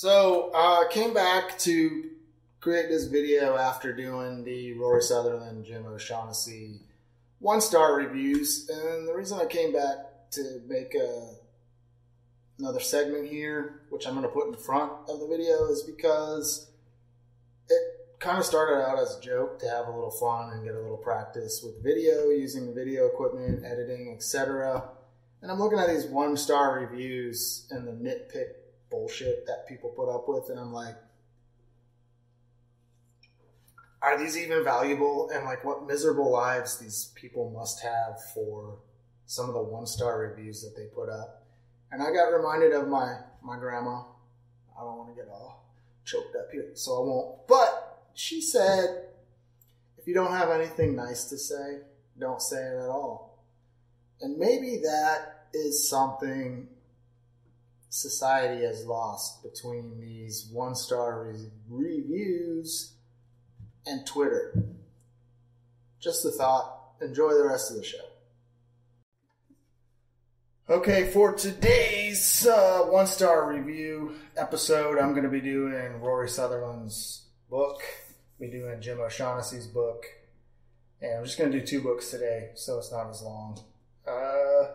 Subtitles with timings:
[0.00, 2.04] So I uh, came back to
[2.60, 6.82] create this video after doing the Rory Sutherland, Jim O'Shaughnessy
[7.40, 8.68] one star reviews.
[8.68, 11.30] And the reason I came back to make a,
[12.60, 16.70] another segment here, which I'm going to put in front of the video, is because
[17.68, 17.82] it
[18.20, 20.80] kind of started out as a joke to have a little fun and get a
[20.80, 24.90] little practice with video, using the video equipment, editing, etc.
[25.42, 30.08] And I'm looking at these one star reviews and the nitpick bullshit that people put
[30.08, 30.96] up with, and I'm like,
[34.00, 35.30] are these even valuable?
[35.32, 38.78] And like, what miserable lives these people must have for
[39.26, 41.44] some of the one star reviews that they put up.
[41.90, 44.02] And I got reminded of my my grandma.
[44.76, 45.64] I don't want to get all
[46.04, 47.46] choked up here, so I won't.
[47.46, 49.06] But she said,
[49.96, 51.80] if you don't have anything nice to say,
[52.18, 53.44] don't say it at all.
[54.20, 56.68] And maybe that is something
[57.88, 62.92] society has lost between these one star re- reviews
[63.86, 64.64] and Twitter.
[66.00, 66.74] Just a thought.
[67.00, 67.98] Enjoy the rest of the show.
[70.70, 77.22] Okay, for today's uh, one star review episode, I'm going to be doing Rory Sutherland's
[77.48, 77.80] book,
[78.38, 80.04] be doing Jim O'Shaughnessy's book,
[81.00, 83.58] and I'm just going to do two books today, so it's not as long.
[84.06, 84.74] Uh,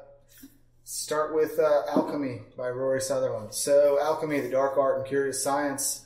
[0.84, 3.53] start with uh, Alchemy by Rory Sutherland.
[3.53, 6.06] So, Alchemy, the dark art and curious science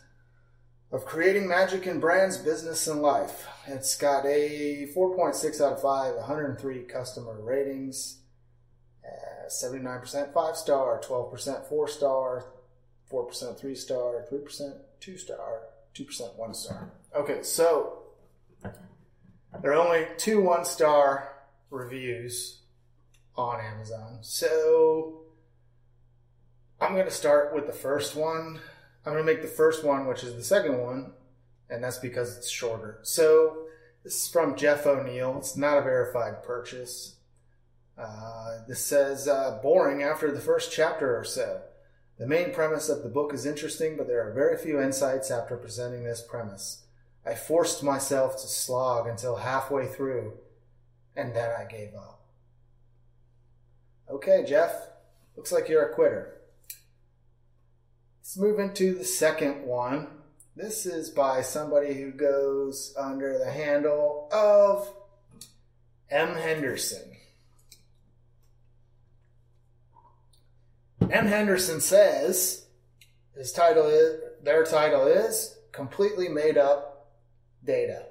[0.92, 3.48] of creating magic in brands, business, and life.
[3.68, 8.20] It's got a 4.6 out of 5, 103 customer ratings.
[9.50, 12.46] 79% five star, 12% four star,
[13.12, 15.62] 4% three star, 3% two star,
[15.96, 16.92] 2% one star.
[17.16, 18.04] Okay, so
[19.62, 21.34] there are only two one star
[21.70, 22.62] reviews
[23.38, 24.20] on Amazon.
[24.22, 25.22] So
[26.82, 28.60] I'm going to start with the first one.
[29.06, 31.12] I'm going to make the first one, which is the second one,
[31.70, 33.00] and that's because it's shorter.
[33.04, 33.68] So
[34.04, 35.38] this is from Jeff O'Neill.
[35.38, 37.16] It's not a verified purchase.
[37.98, 41.62] Uh, this says uh, boring after the first chapter or so.
[42.20, 45.56] The main premise of the book is interesting, but there are very few insights after
[45.56, 46.84] presenting this premise.
[47.26, 50.34] I forced myself to slog until halfway through,
[51.16, 52.17] and then I gave up.
[54.10, 54.74] Okay, Jeff,
[55.36, 56.38] looks like you're a quitter.
[58.20, 60.08] Let's move into the second one.
[60.56, 64.90] This is by somebody who goes under the handle of
[66.10, 66.36] M.
[66.36, 67.12] Henderson.
[71.02, 71.26] M.
[71.28, 72.66] Henderson says
[73.36, 77.12] his title is their title is completely made up
[77.64, 78.06] data.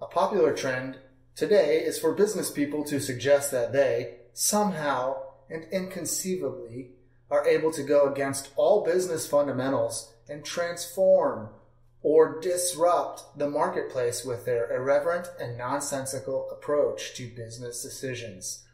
[0.00, 0.98] A popular trend
[1.34, 5.16] today is for business people to suggest that they somehow
[5.48, 6.90] and inconceivably
[7.30, 11.48] are able to go against all business fundamentals and transform
[12.02, 18.64] or disrupt the marketplace with their irreverent and nonsensical approach to business decisions.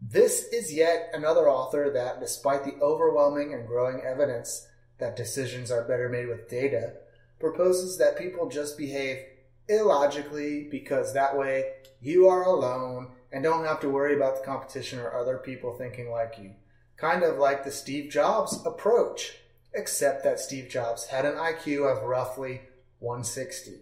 [0.00, 4.68] This is yet another author that, despite the overwhelming and growing evidence
[4.98, 6.92] that decisions are better made with data,
[7.40, 9.18] proposes that people just behave
[9.68, 14.98] illogically because that way you are alone and don't have to worry about the competition
[14.98, 16.52] or other people thinking like you.
[16.96, 19.36] Kind of like the Steve Jobs approach,
[19.74, 22.62] except that Steve Jobs had an IQ of roughly
[22.98, 23.80] 160.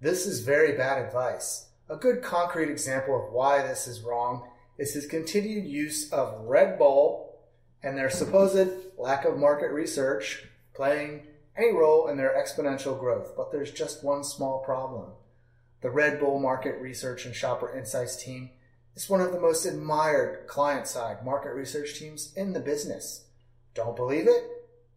[0.00, 1.68] This is very bad advice.
[1.88, 4.48] A good concrete example of why this is wrong
[4.78, 7.38] is his continued use of Red Bull
[7.82, 11.26] and their supposed lack of market research playing
[11.56, 13.32] any role in their exponential growth.
[13.36, 15.10] But there's just one small problem.
[15.82, 18.50] The Red Bull Market Research and Shopper Insights team
[18.94, 23.24] is one of the most admired client side market research teams in the business.
[23.72, 24.44] Don't believe it?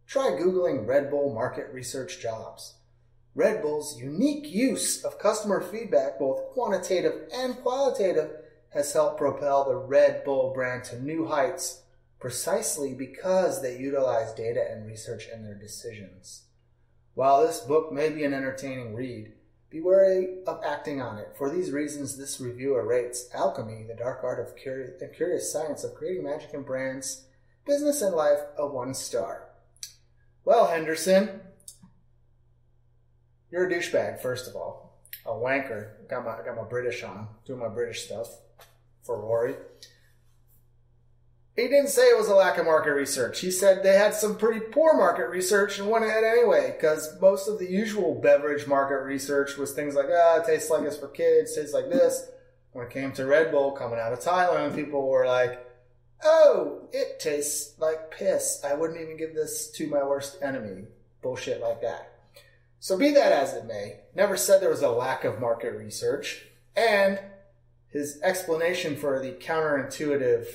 [0.06, 2.74] Try Googling Red Bull Market Research Jobs.
[3.34, 8.30] Red Bull's unique use of customer feedback, both quantitative and qualitative,
[8.68, 11.80] has helped propel the Red Bull brand to new heights
[12.20, 16.42] precisely because they utilize data and research in their decisions.
[17.14, 19.32] While this book may be an entertaining read,
[19.74, 21.34] be wary of acting on it.
[21.36, 25.82] For these reasons, this reviewer rates Alchemy, the dark art of curious, and curious science
[25.82, 27.24] of creating magic and brands,
[27.66, 29.48] business, and life, a one star.
[30.44, 31.40] Well, Henderson,
[33.50, 35.00] you're a douchebag, first of all.
[35.26, 36.08] A wanker.
[36.08, 38.28] Got my, got my British on, doing my British stuff
[39.02, 39.56] for Rory.
[41.56, 43.40] He didn't say it was a lack of market research.
[43.40, 47.48] He said they had some pretty poor market research and went ahead anyway, because most
[47.48, 51.08] of the usual beverage market research was things like, ah, it tastes like this for
[51.08, 52.28] kids, tastes like this.
[52.72, 55.64] When it came to Red Bull coming out of Thailand, people were like,
[56.24, 58.60] oh, it tastes like piss.
[58.64, 60.86] I wouldn't even give this to my worst enemy.
[61.22, 62.14] Bullshit like that.
[62.80, 66.46] So be that as it may, never said there was a lack of market research,
[66.76, 67.20] and
[67.88, 70.46] his explanation for the counterintuitive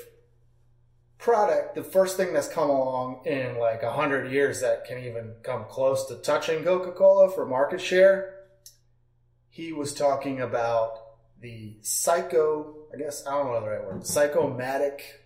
[1.19, 5.33] product, the first thing that's come along in like a hundred years that can even
[5.43, 8.35] come close to touching Coca-Cola for market share,
[9.49, 10.93] he was talking about
[11.41, 15.25] the psycho, I guess I don't know the right word, psychomatic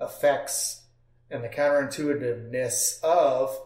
[0.00, 0.82] effects
[1.30, 3.58] and the counterintuitiveness of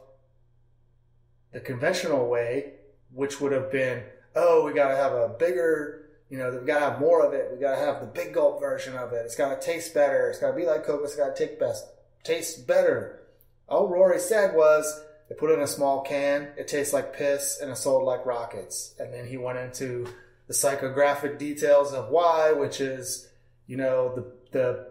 [1.53, 2.75] the conventional way,
[3.13, 4.03] which would have been,
[4.35, 6.00] oh, we got to have a bigger,
[6.31, 7.49] you know, we've got to have more of it.
[7.51, 9.23] We've got to have the big gulp version of it.
[9.25, 10.31] It's got to taste better.
[10.31, 11.01] It's got to be like Coke.
[11.03, 11.87] It's got to take best,
[12.23, 13.23] taste better.
[13.69, 16.49] All Rory said was they put it in a small can.
[16.57, 18.95] It tastes like piss and it sold like rockets.
[18.99, 20.07] And then he went into
[20.47, 23.29] the psychographic details of why, which is,
[23.67, 24.87] you know, the the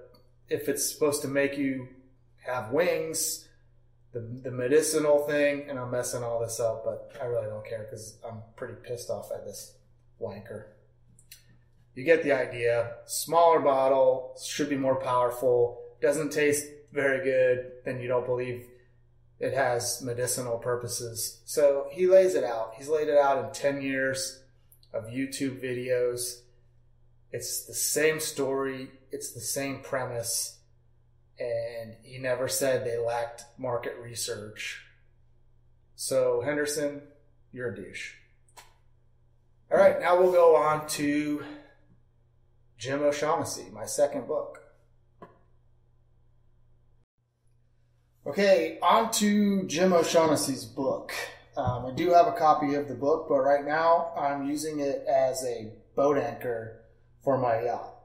[0.50, 1.88] if it's supposed to make you
[2.45, 3.47] have wings,
[4.13, 7.83] the, the medicinal thing, and I'm messing all this up, but I really don't care
[7.89, 9.75] because I'm pretty pissed off at this
[10.19, 10.65] wanker.
[11.95, 12.94] You get the idea.
[13.06, 18.65] Smaller bottle, should be more powerful, doesn't taste very good, then you don't believe
[19.39, 21.41] it has medicinal purposes.
[21.45, 22.74] So he lays it out.
[22.77, 24.41] He's laid it out in 10 years
[24.94, 26.41] of YouTube videos.
[27.31, 30.59] It's the same story, it's the same premise
[31.39, 34.83] and he never said they lacked market research.
[35.95, 37.01] So, Henderson,
[37.51, 38.13] you're a douche.
[39.71, 41.44] All right, now we'll go on to
[42.79, 44.63] Jim O'Shaughnessy, my second book.
[48.25, 51.11] Okay, on to Jim O'Shaughnessy's book.
[51.57, 55.03] Um, I do have a copy of the book, but right now I'm using it
[55.09, 56.79] as a boat anchor
[57.21, 57.95] for my yacht.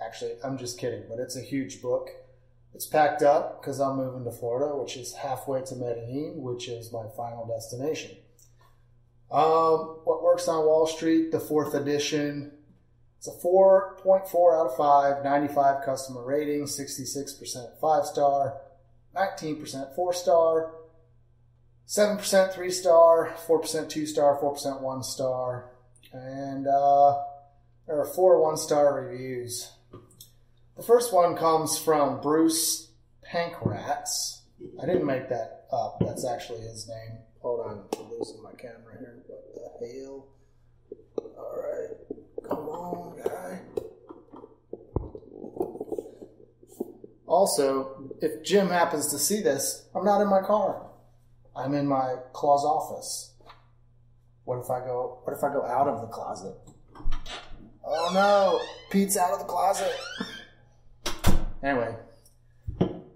[0.00, 2.10] Actually, I'm just kidding, but it's a huge book.
[2.72, 6.92] It's packed up because I'm moving to Florida, which is halfway to Medellin, which is
[6.92, 8.12] my final destination.
[9.32, 12.52] Um, what works on Wall Street, the fourth edition.
[13.20, 18.62] It's a 4.4 out of 5, 95 customer rating, 66% 5 star,
[19.14, 20.72] 19% 4 star,
[21.86, 25.70] 7% 3 star, 4% 2 star, 4% 1 star,
[26.14, 27.18] and uh,
[27.86, 29.70] there are four 1 star reviews.
[30.78, 32.90] The first one comes from Bruce
[33.30, 34.38] Pankratz.
[34.82, 35.98] I didn't make that up.
[36.00, 37.18] That's actually his name.
[37.42, 39.22] Hold on, I'm losing my camera here.
[39.26, 40.26] What the hell?
[41.36, 42.19] All right,
[42.50, 43.60] come on, guy.
[47.26, 50.86] Also, if Jim happens to see this, I'm not in my car.
[51.56, 53.34] I'm in my claw's office.
[54.44, 55.20] What if I go?
[55.24, 56.54] What if I go out of the closet?
[57.84, 58.60] Oh no,
[58.90, 59.92] Pete's out of the closet.
[61.62, 61.94] Anyway,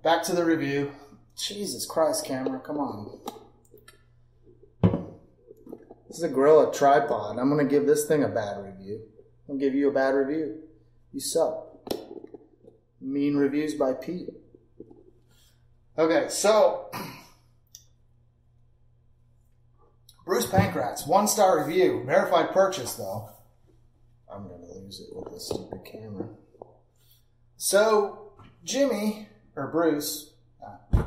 [0.03, 0.93] back to the review.
[1.37, 3.21] Jesus Christ, camera, come on.
[6.09, 7.39] This is a Gorilla tripod.
[7.39, 9.03] I'm to give this thing a bad review.
[9.49, 10.61] I'm give you a bad review.
[11.12, 11.67] You suck.
[13.00, 14.31] Mean reviews by Pete.
[15.96, 16.91] Okay, so
[20.25, 23.29] Bruce Pankratz, one star review, verified purchase though.
[24.32, 26.29] I'm to lose it with this stupid camera.
[27.56, 28.32] So
[28.65, 30.32] Jimmy, or Bruce,
[30.67, 31.03] uh,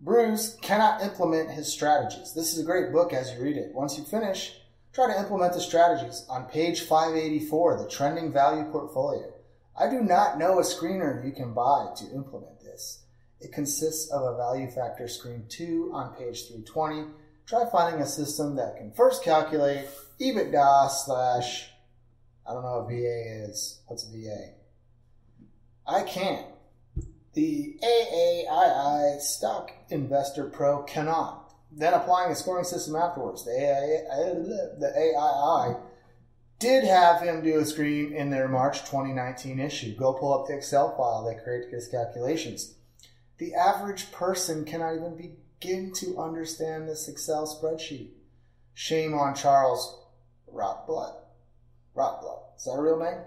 [0.00, 2.34] Bruce cannot implement his strategies.
[2.34, 3.74] This is a great book as you read it.
[3.74, 4.61] Once you finish,
[4.92, 6.26] try to implement the strategies.
[6.28, 9.32] On page 584, the trending value portfolio.
[9.78, 13.04] I do not know a screener you can buy to implement this.
[13.40, 17.08] It consists of a value factor screen 2 on page 320.
[17.46, 19.86] Try finding a system that can first calculate
[20.20, 21.70] EBITDA slash,
[22.46, 23.80] I don't know what VA is.
[23.86, 24.52] What's VA?
[25.86, 26.46] I can't.
[27.34, 31.41] The AAII Stock Investor Pro cannot.
[31.74, 33.44] Then applying a scoring system afterwards.
[33.44, 35.76] The AII, the AII
[36.58, 39.96] did have him do a screen in their March 2019 issue.
[39.96, 42.74] Go pull up the Excel file they created his calculations.
[43.38, 48.10] The average person cannot even begin to understand this Excel spreadsheet.
[48.74, 49.98] Shame on Charles
[50.52, 51.16] Rotblut.
[51.96, 52.42] Rotblut.
[52.56, 53.22] Is that a real name?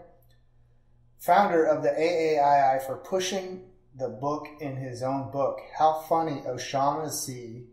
[1.19, 3.65] Founder of the AAII for pushing
[3.97, 5.59] the book in his own book.
[5.77, 7.65] How funny O'Shaughnessy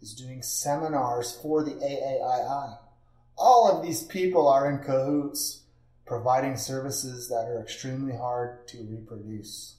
[0.00, 2.78] is doing seminars for the AAII.
[3.36, 5.62] All of these people are in cahoots,
[6.06, 9.76] providing services that are extremely hard to reproduce.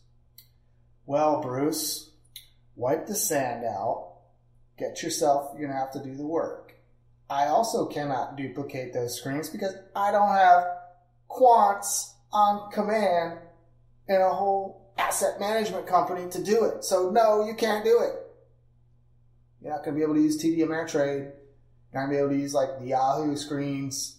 [1.06, 2.12] Well, Bruce,
[2.75, 4.13] wipe the sand out.
[4.78, 6.75] Get yourself, you're going to have to do the work.
[7.30, 10.66] I also cannot duplicate those screens because I don't have
[11.30, 13.40] quants on command
[14.08, 16.84] in a whole asset management company to do it.
[16.84, 18.21] So no, you can't do it.
[19.62, 21.32] You're not going to be able to use TD Ameritrade.
[21.94, 24.18] You're not going to be able to use like the Yahoo screens.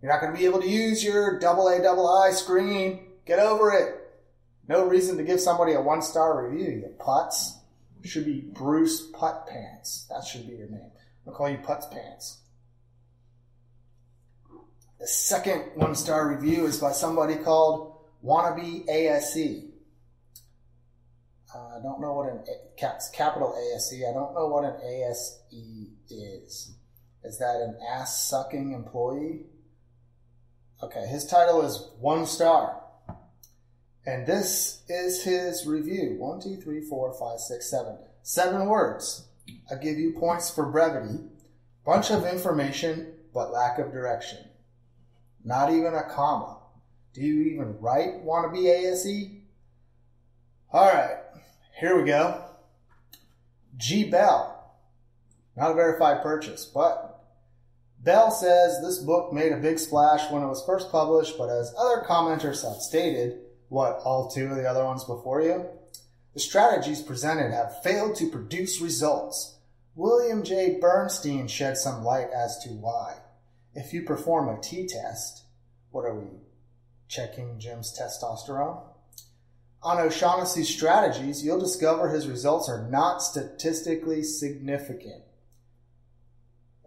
[0.00, 3.06] You're not going to be able to use your double A double I screen.
[3.26, 3.94] Get over it.
[4.68, 7.52] No reason to give somebody a one star review, you putz.
[8.04, 10.06] Should be Bruce Putt Pants.
[10.10, 10.90] That should be your name.
[11.26, 12.38] I'll call you Putz Pants.
[15.00, 19.64] The second one star review is by somebody called Wannabe ASE.
[21.54, 22.44] Uh, I don't know what an
[23.12, 24.02] capital ASE.
[24.08, 25.38] I don't know what an ASE
[26.10, 26.74] is.
[27.22, 29.46] Is that an ass sucking employee?
[30.82, 32.80] Okay, his title is one star.
[34.06, 36.16] And this is his review.
[36.18, 37.96] One, two, three, four, five, six, seven.
[38.22, 39.28] Seven words.
[39.70, 41.20] I give you points for brevity.
[41.86, 44.38] Bunch of information, but lack of direction.
[45.44, 46.58] Not even a comma.
[47.12, 49.40] Do you even write want to be ASE?
[50.72, 51.18] All right,
[51.78, 52.44] here we go.
[53.76, 54.50] G Bell.
[55.56, 57.14] Not a verified purchase, but
[58.00, 61.74] Bell says this book made a big splash when it was first published, but as
[61.78, 63.38] other commenters have stated,
[63.68, 65.64] what, all two of the other ones before you?
[66.34, 69.56] The strategies presented have failed to produce results.
[69.94, 70.78] William J.
[70.80, 73.18] Bernstein shed some light as to why.
[73.74, 75.44] If you perform a T test,
[75.90, 76.26] what are we
[77.08, 78.82] checking Jim's testosterone?
[79.84, 85.22] On O'Shaughnessy's strategies, you'll discover his results are not statistically significant.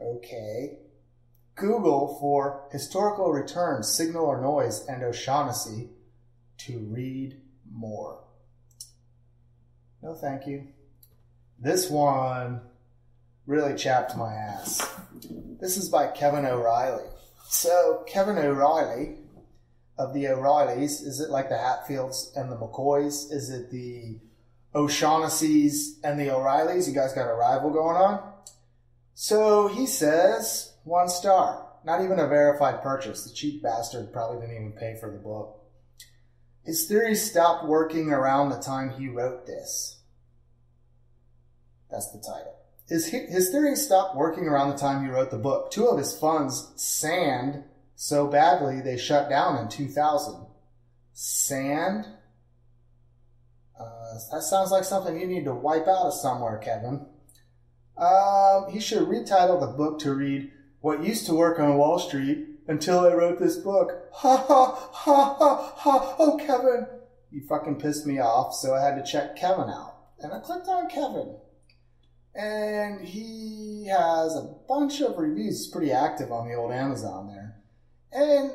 [0.02, 0.80] Okay,
[1.56, 5.90] Google for historical returns, signal or noise, and O'Shaughnessy
[6.58, 7.40] to read
[7.72, 8.24] more.
[10.02, 10.68] No, thank you.
[11.60, 12.62] This one
[13.46, 14.82] really chapped my ass.
[15.60, 17.06] This is by Kevin O'Reilly.
[17.46, 19.18] So, Kevin O'Reilly
[19.98, 23.32] of the O'Reillys, is it like the Hatfields and the McCoys?
[23.32, 24.20] Is it the
[24.76, 26.88] O'Shaughnessy's and the O'Reillys?
[26.88, 28.34] You guys got a rival going on?
[29.16, 31.66] So he says, one star.
[31.84, 33.24] Not even a verified purchase.
[33.24, 35.64] The cheap bastard probably didn't even pay for the book.
[36.64, 40.02] His theories stopped working around the time he wrote this.
[41.90, 42.56] That's the title.
[42.90, 45.72] His, his theories stopped working around the time he wrote the book.
[45.72, 47.64] Two of his funds sand
[47.98, 50.46] so badly they shut down in 2000.
[51.14, 52.06] Sand?
[53.78, 57.08] Uh, that sounds like something you need to wipe out of somewhere, Kevin.
[57.98, 60.52] Um, he should retitle the book to read
[60.82, 64.10] what used to work on Wall Street until I wrote this book.
[64.14, 66.16] Ha ha ha ha ha.
[66.20, 66.86] Oh, Kevin.
[67.32, 69.96] You fucking pissed me off, so I had to check Kevin out.
[70.20, 71.36] And I clicked on Kevin.
[72.36, 75.64] And he has a bunch of reviews.
[75.64, 77.57] He's pretty active on the old Amazon there.
[78.12, 78.52] And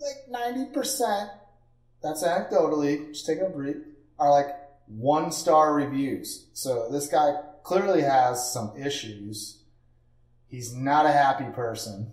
[0.00, 1.30] like 90%,
[2.02, 3.76] that's anecdotally, just take a brief,
[4.18, 4.48] are like
[4.86, 6.46] one star reviews.
[6.52, 9.64] So this guy clearly has some issues
[10.54, 12.12] He's not a happy person.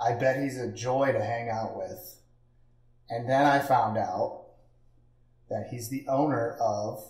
[0.00, 2.22] I bet he's a joy to hang out with.
[3.10, 4.46] And then I found out
[5.50, 7.04] that he's the owner of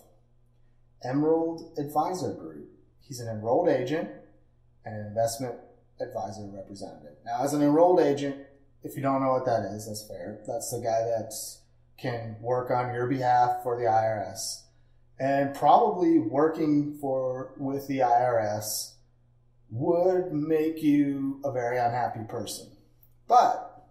[1.05, 2.69] Emerald Advisor Group.
[2.99, 4.09] He's an enrolled agent
[4.83, 5.55] and an investment
[6.01, 7.15] advisor representative.
[7.23, 8.35] Now, as an enrolled agent,
[8.85, 10.41] if you don't know what that is, that's fair.
[10.47, 11.33] That's the guy that
[11.97, 14.61] can work on your behalf for the IRS
[15.19, 18.93] and probably working for with the IRS
[19.69, 22.67] would make you a very unhappy person.
[23.27, 23.87] But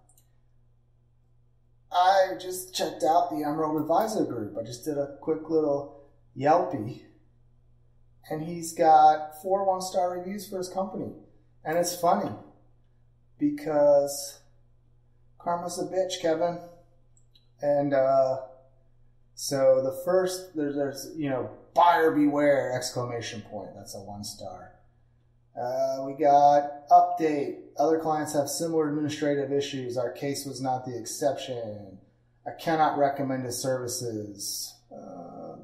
[1.91, 4.57] I just checked out the Emerald Advisor Group.
[4.59, 6.05] I just did a quick little
[6.37, 7.03] Yelpy,
[8.31, 11.13] and he's got four one star reviews for his company.
[11.65, 12.31] And it's funny
[13.39, 14.41] because
[15.45, 16.59] karma's a bitch, Kevin.
[17.63, 18.39] And uh,
[19.35, 23.71] so the first there's, there's you know buyer beware exclamation point.
[23.77, 24.73] That's a one star.
[25.61, 27.59] Uh, we got update.
[27.79, 29.97] Other clients have similar administrative issues.
[29.97, 31.99] Our case was not the exception.
[32.47, 34.75] I cannot recommend his services.
[34.93, 35.57] Uh,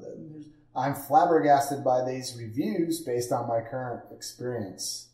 [0.75, 5.10] I'm flabbergasted by these reviews based on my current experience.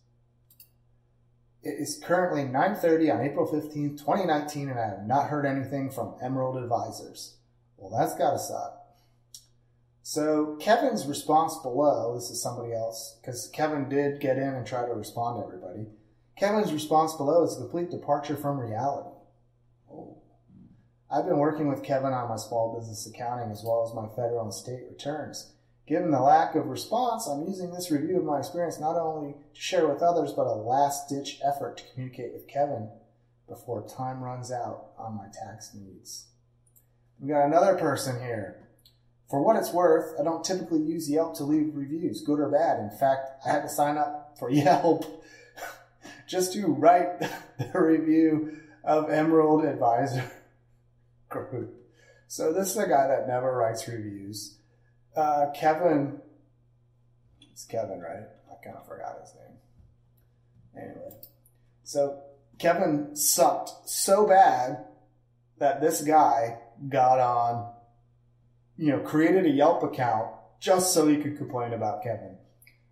[1.64, 6.16] It is currently 9:30 on April 15, 2019, and I have not heard anything from
[6.22, 7.38] Emerald Advisors.
[7.78, 8.96] Well, that's gotta stop.
[10.04, 14.86] So Kevin's response below, this is somebody else, because Kevin did get in and try
[14.86, 15.88] to respond to everybody.
[16.38, 19.10] Kevin's response below is a complete departure from reality.
[19.92, 20.18] Oh.
[21.12, 24.44] I've been working with Kevin on my small business accounting as well as my federal
[24.44, 25.54] and state returns.
[25.88, 29.62] Given the lack of response, I'm using this review of my experience not only to
[29.62, 32.90] share with others, but a last ditch effort to communicate with Kevin
[33.48, 36.28] before time runs out on my tax needs.
[37.20, 38.68] We got another person here
[39.30, 42.80] For what it's worth, I don't typically use Yelp to leave reviews, good or bad.
[42.80, 45.24] In fact, I had to sign up for Yelp
[46.28, 47.20] just to write
[47.60, 50.30] the review of Emerald Advisor
[51.30, 51.76] Group.
[52.28, 54.57] So this is a guy that never writes reviews.
[55.18, 56.22] Uh, Kevin,
[57.52, 58.28] it's Kevin, right?
[58.52, 60.86] I kind of forgot his name.
[60.86, 61.12] Anyway,
[61.84, 62.22] so
[62.60, 64.86] Kevin sucked so bad
[65.58, 67.74] that this guy got on,
[68.78, 72.38] you know, created a Yelp account just so he could complain about Kevin.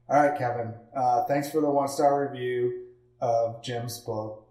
[0.09, 0.73] All right, Kevin.
[0.97, 2.87] Uh, thanks for the one star review
[3.21, 4.47] of Jim's book.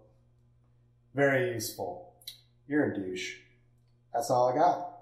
[1.13, 2.13] Very useful.
[2.69, 3.35] You're a douche.
[4.13, 4.94] That's all I got.